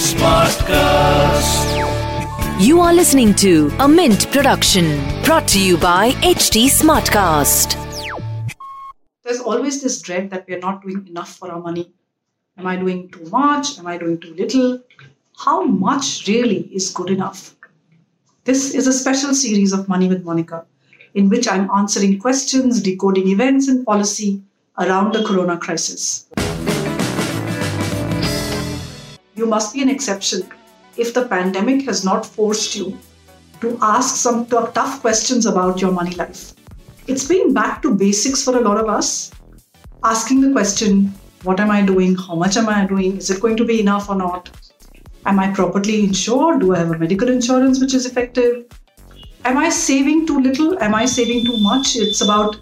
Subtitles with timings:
[0.00, 1.76] Smartcast.
[2.58, 7.76] You are listening to a Mint production brought to you by HT Smartcast.
[9.22, 11.92] There's always this dread that we are not doing enough for our money.
[12.56, 13.78] Am I doing too much?
[13.78, 14.82] Am I doing too little?
[15.36, 17.56] How much really is good enough?
[18.44, 20.64] This is a special series of Money with Monika,
[21.12, 24.42] in which I'm answering questions, decoding events and policy
[24.78, 26.26] around the corona crisis.
[29.40, 30.42] You must be an exception
[30.98, 32.98] if the pandemic has not forced you
[33.62, 36.52] to ask some tough questions about your money life.
[37.06, 39.30] It's been back to basics for a lot of us,
[40.04, 42.16] asking the question what am I doing?
[42.16, 43.16] How much am I doing?
[43.16, 44.50] Is it going to be enough or not?
[45.24, 46.60] Am I properly insured?
[46.60, 48.66] Do I have a medical insurance which is effective?
[49.46, 50.78] Am I saving too little?
[50.82, 51.96] Am I saving too much?
[51.96, 52.58] It's about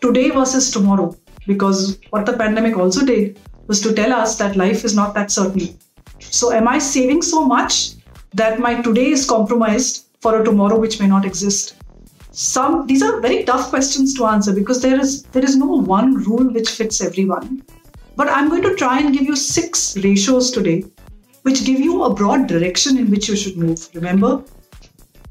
[0.00, 1.14] today versus tomorrow.
[1.46, 5.30] Because what the pandemic also did was to tell us that life is not that
[5.30, 5.78] certain.
[6.32, 7.96] So, am I saving so much
[8.32, 11.74] that my today is compromised for a tomorrow which may not exist?
[12.30, 16.14] Some these are very tough questions to answer because there is there is no one
[16.14, 17.62] rule which fits everyone.
[18.16, 20.86] But I'm going to try and give you six ratios today,
[21.42, 23.86] which give you a broad direction in which you should move.
[23.92, 24.42] Remember,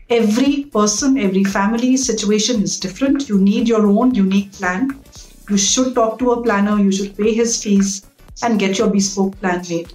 [0.09, 3.27] every person, every family situation is different.
[3.27, 5.03] You need your own unique plan.
[5.49, 8.05] You should talk to a planner, you should pay his fees
[8.43, 9.91] and get your bespoke plan made.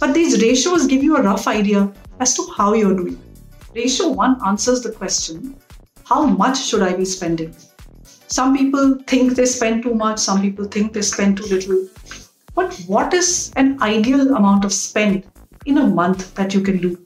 [0.00, 3.20] But these ratios give you a rough idea as to how you're doing.
[3.74, 5.54] Ratio 1 answers the question
[6.04, 7.54] how much should I be spending?
[8.26, 11.86] Some people think they spend too much, some people think they spend too little.
[12.54, 15.24] But what is an ideal amount of spend
[15.66, 16.98] in a month that you can do?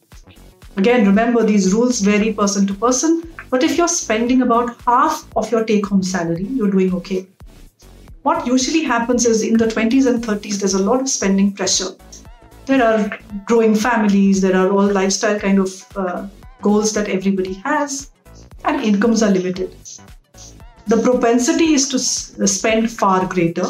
[0.76, 5.50] Again, remember these rules vary person to person, but if you're spending about half of
[5.52, 7.26] your take home salary, you're doing okay.
[8.22, 11.90] What usually happens is in the 20s and 30s, there's a lot of spending pressure.
[12.66, 16.26] There are growing families, there are all lifestyle kind of uh,
[16.62, 18.10] goals that everybody has,
[18.64, 19.76] and incomes are limited.
[20.86, 23.66] The propensity is to s- spend far greater,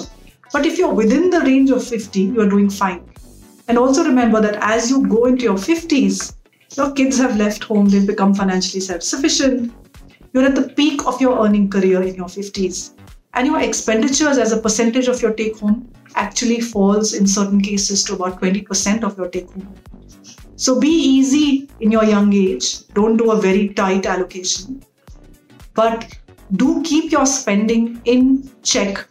[0.53, 3.05] but if you're within the range of 50, you're doing fine.
[3.67, 6.35] And also remember that as you go into your 50s,
[6.77, 9.73] your kids have left home, they've become financially self sufficient.
[10.33, 12.91] You're at the peak of your earning career in your 50s.
[13.35, 18.03] And your expenditures as a percentage of your take home actually falls in certain cases
[18.05, 19.75] to about 20% of your take home.
[20.57, 22.87] So be easy in your young age.
[22.89, 24.85] Don't do a very tight allocation.
[25.75, 26.17] But
[26.53, 29.09] do keep your spending in check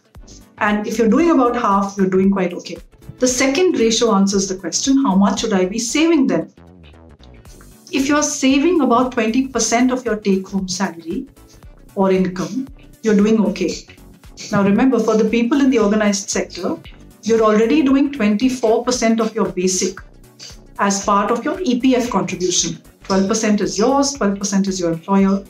[0.58, 2.76] and if you're doing about half, you're doing quite okay.
[3.18, 6.52] The second ratio answers the question how much should I be saving then?
[7.92, 11.26] If you're saving about 20% of your take home salary
[11.94, 12.68] or income,
[13.02, 13.86] you're doing okay.
[14.52, 16.76] Now, remember, for the people in the organized sector,
[17.22, 19.98] you're already doing 24% of your basic
[20.78, 22.82] as part of your EPF contribution.
[23.04, 25.44] 12% is yours, 12% is your employer,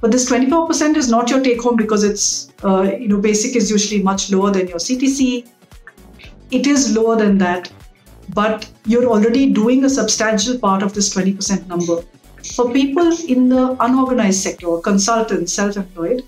[0.00, 3.70] but this 24% is not your take home because it's, uh, you know, basic is
[3.70, 5.46] usually much lower than your CTC.
[6.50, 7.72] It is lower than that,
[8.34, 12.02] but you're already doing a substantial part of this 20% number.
[12.54, 16.22] For people in the unorganized sector, consultants, self-employed,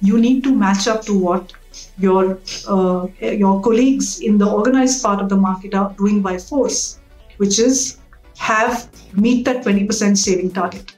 [0.00, 1.52] you need to match up to what
[1.98, 6.98] your uh, your colleagues in the organized part of the market are doing by force,
[7.36, 7.98] which is
[8.38, 10.94] have meet that 20% saving target.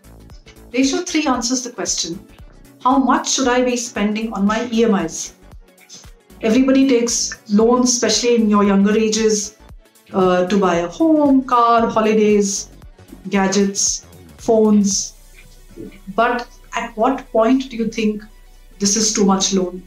[0.73, 2.19] Ratio 3 answers the question
[2.83, 5.33] How much should I be spending on my EMIs?
[6.41, 9.57] Everybody takes loans, especially in your younger ages,
[10.13, 12.71] uh, to buy a home, car, holidays,
[13.29, 14.07] gadgets,
[14.39, 15.15] phones.
[16.17, 18.23] But at what point do you think
[18.83, 19.81] this is too much loan?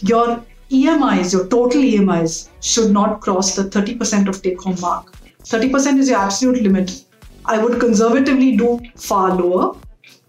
[0.00, 5.12] Your EMIs, your total EMIs, should not cross the 30% of take home mark.
[5.44, 7.04] 30% is your absolute limit.
[7.44, 9.76] I would conservatively do far lower.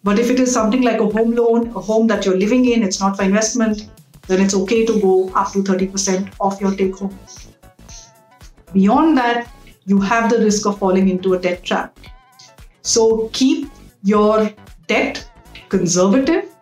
[0.03, 2.83] But if it is something like a home loan, a home that you're living in,
[2.83, 3.89] it's not for investment,
[4.27, 7.17] then it's okay to go up to 30% of your take home.
[8.73, 9.49] Beyond that,
[9.85, 11.99] you have the risk of falling into a debt trap.
[12.81, 13.71] So keep
[14.03, 14.51] your
[14.87, 15.27] debt
[15.69, 16.52] conservative.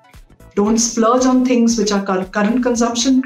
[0.62, 3.24] Don't splurge on things which are current consumption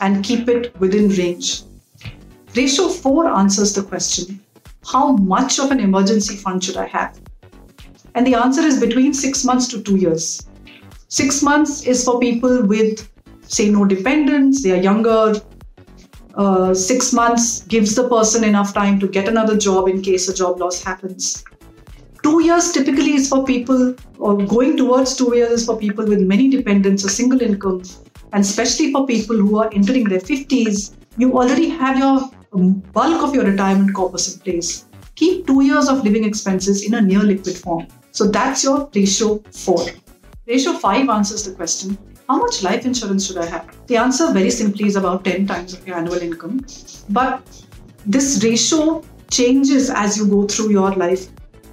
[0.00, 1.64] and keep it within range.
[2.54, 4.40] Ratio 4 answers the question
[4.86, 7.20] How much of an emergency fund should I have?
[8.14, 10.46] And the answer is between six months to two years.
[11.08, 13.10] Six months is for people with,
[13.42, 15.34] say, no dependents, they are younger.
[16.36, 20.32] Uh, six months gives the person enough time to get another job in case a
[20.32, 21.42] job loss happens.
[22.28, 26.20] Two years typically is for people, or going towards two years is for people with
[26.20, 27.82] many dependents or single income,
[28.34, 30.94] and especially for people who are entering their 50s.
[31.16, 34.84] You already have your um, bulk of your retirement corpus in place.
[35.14, 37.86] Keep two years of living expenses in a near liquid form.
[38.10, 39.86] So that's your ratio 4.
[40.46, 41.96] Ratio 5 answers the question
[42.28, 43.74] how much life insurance should I have?
[43.86, 46.60] The answer very simply is about 10 times of your annual income.
[47.08, 47.42] But
[48.04, 51.26] this ratio changes as you go through your life.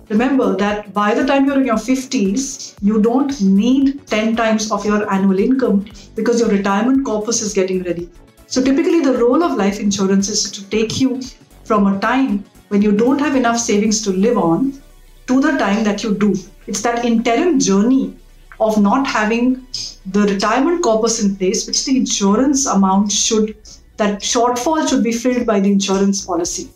[0.10, 4.86] Remember that by the time you're in your 50s, you don't need 10 times of
[4.86, 8.10] your annual income because your retirement corpus is getting ready.
[8.46, 11.22] So typically, the role of life insurance is to take you
[11.64, 14.80] from a time when you don't have enough savings to live on
[15.26, 16.36] to the time that you do.
[16.68, 18.16] It's that interim journey
[18.60, 19.66] of not having
[20.06, 23.58] the retirement corpus in place, which the insurance amount should,
[23.98, 26.70] that shortfall should be filled by the insurance policy.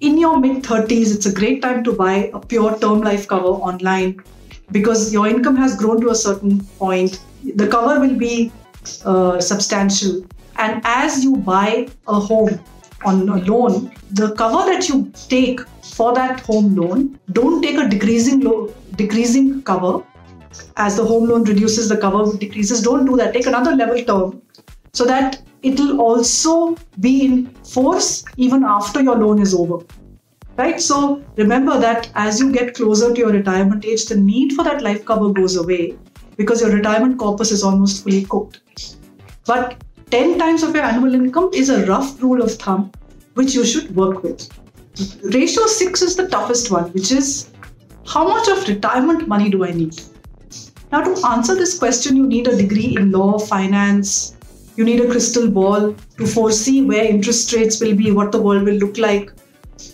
[0.00, 3.48] In your mid 30s, it's a great time to buy a pure term life cover
[3.48, 4.22] online
[4.70, 7.18] because your income has grown to a certain point.
[7.54, 8.52] The cover will be
[9.06, 10.26] uh, substantial.
[10.56, 12.60] And as you buy a home
[13.06, 17.88] on a loan, the cover that you take for that home loan, don't take a
[17.88, 20.02] decreasing low, decreasing cover
[20.76, 22.82] as the home loan reduces, the cover decreases.
[22.82, 23.32] Don't do that.
[23.32, 24.42] Take another level term
[24.92, 29.84] so that it will also be in force even after your loan is over.
[30.56, 30.80] Right?
[30.80, 34.82] So remember that as you get closer to your retirement age, the need for that
[34.82, 35.98] life cover goes away
[36.36, 38.60] because your retirement corpus is almost fully cooked.
[39.46, 42.92] But 10 times of your annual income is a rough rule of thumb
[43.34, 44.48] which you should work with.
[45.24, 47.50] Ratio 6 is the toughest one, which is
[48.06, 50.00] how much of retirement money do I need?
[50.92, 54.35] Now, to answer this question, you need a degree in law, finance,
[54.76, 58.64] you need a crystal ball to foresee where interest rates will be, what the world
[58.64, 59.32] will look like,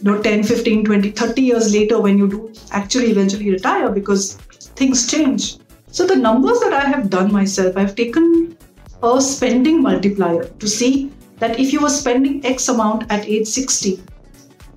[0.00, 4.34] you know, 10, 15, 20, 30 years later when you do actually eventually retire because
[4.76, 5.58] things change.
[5.90, 8.56] So, the numbers that I have done myself, I've taken
[9.02, 14.02] a spending multiplier to see that if you were spending X amount at age 60,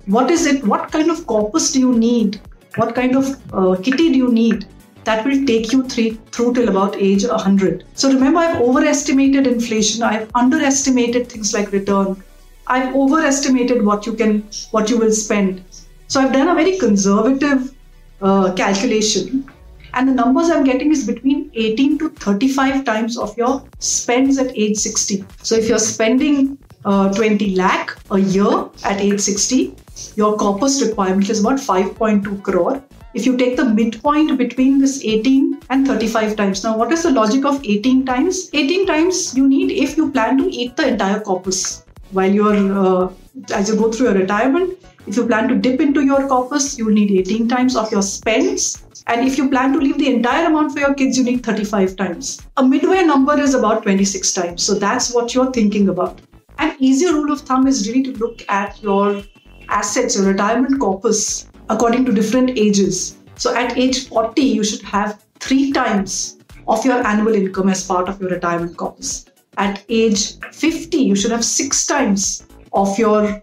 [0.06, 0.64] what is it?
[0.64, 2.40] What kind of corpus do you need?
[2.76, 4.66] What kind of uh, kitty do you need
[5.06, 7.84] that will take you three, through till about age 100.
[7.94, 10.02] So remember, I've overestimated inflation.
[10.02, 12.22] I've underestimated things like return.
[12.66, 14.42] I've overestimated what you can,
[14.72, 15.62] what you will spend.
[16.08, 17.72] So I've done a very conservative
[18.20, 19.48] uh, calculation,
[19.94, 24.56] and the numbers I'm getting is between 18 to 35 times of your spends at
[24.56, 25.24] age 60.
[25.42, 29.76] So if you're spending uh, 20 lakh a year at age 60,
[30.16, 32.82] your corpus requirement is about 5.2 crore
[33.16, 36.62] if you take the midpoint between this 18 and 35 times.
[36.62, 38.50] Now, what is the logic of 18 times?
[38.52, 43.08] 18 times you need if you plan to eat the entire corpus while you're uh,
[43.54, 44.78] as you go through your retirement.
[45.06, 48.84] If you plan to dip into your corpus, you'll need 18 times of your spends.
[49.06, 51.96] And if you plan to leave the entire amount for your kids, you need 35
[51.96, 52.42] times.
[52.58, 54.62] A midway number is about 26 times.
[54.62, 56.20] So that's what you're thinking about.
[56.58, 59.22] An easier rule of thumb is really to look at your
[59.68, 63.16] assets, your retirement corpus, according to different ages.
[63.36, 68.08] So at age 40, you should have three times of your annual income as part
[68.08, 69.26] of your retirement corpus.
[69.56, 73.42] At age 50, you should have six times of your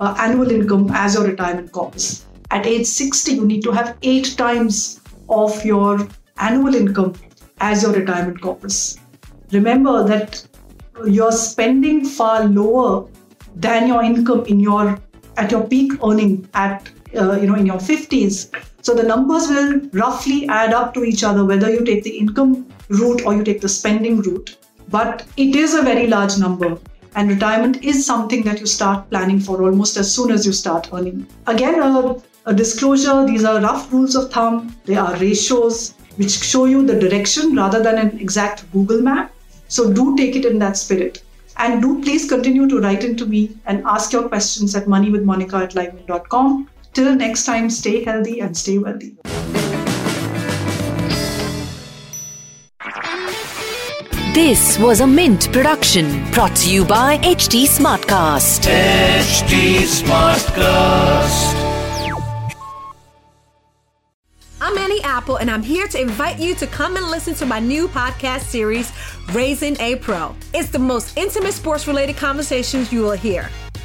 [0.00, 2.26] uh, annual income as your retirement corpus.
[2.50, 6.08] At age 60, you need to have eight times of your
[6.38, 7.14] annual income
[7.60, 8.98] as your retirement corpus.
[9.52, 10.46] Remember that
[11.06, 13.08] you're spending far lower
[13.54, 14.98] than your income in your
[15.36, 18.50] at your peak earning at uh, you know in your 50s
[18.82, 22.66] so the numbers will roughly add up to each other whether you take the income
[22.88, 24.56] route or you take the spending route.
[24.88, 26.78] But it is a very large number
[27.14, 30.88] and retirement is something that you start planning for almost as soon as you start
[30.92, 31.26] earning.
[31.46, 34.74] Again a, a disclosure these are rough rules of thumb.
[34.86, 39.32] They are ratios which show you the direction rather than an exact google map.
[39.68, 41.22] So do take it in that spirit.
[41.58, 45.74] And do please continue to write into me and ask your questions at moneywithmonika at
[45.74, 49.16] livemint.com Till next time, stay healthy and stay wealthy.
[54.34, 58.66] This was a Mint production brought to you by HT Smartcast.
[58.66, 61.54] HT Smartcast.
[64.60, 67.60] I'm Annie Apple, and I'm here to invite you to come and listen to my
[67.60, 68.92] new podcast series,
[69.32, 70.34] Raising a Pro.
[70.54, 73.48] It's the most intimate sports related conversations you will hear.